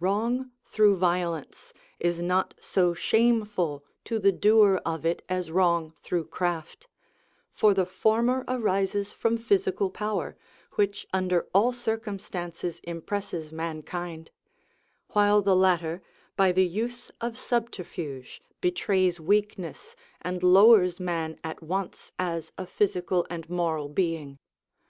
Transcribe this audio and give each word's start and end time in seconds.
Wrong 0.00 0.50
through 0.66 0.98
violence 0.98 1.72
is 1.98 2.20
not 2.20 2.52
so 2.60 2.92
shameful 2.92 3.86
to 4.04 4.18
the 4.18 4.30
doer 4.30 4.82
of 4.84 5.06
it 5.06 5.22
as 5.30 5.50
wrong 5.50 5.94
through 6.02 6.26
craft; 6.26 6.88
for 7.52 7.72
the 7.72 7.86
former 7.86 8.44
arises 8.48 9.14
from 9.14 9.38
physical 9.38 9.88
power, 9.88 10.36
which 10.72 11.06
under 11.10 11.48
all 11.54 11.72
circumstances 11.72 12.80
impresses 12.84 13.50
mankind; 13.50 14.30
while 15.12 15.40
the 15.40 15.56
latter, 15.56 16.02
by 16.36 16.52
the 16.52 16.66
use 16.66 17.10
of 17.22 17.38
subterfuge, 17.38 18.42
betrays 18.60 19.18
weakness, 19.18 19.96
and 20.20 20.42
lowers 20.42 21.00
man 21.00 21.40
at 21.42 21.62
once 21.62 22.12
as 22.18 22.52
a 22.58 22.66
physical 22.66 23.26
and 23.30 23.48
moral 23.48 23.88
being. 23.88 24.38